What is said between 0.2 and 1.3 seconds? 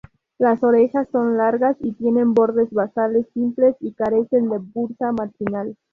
Las orejas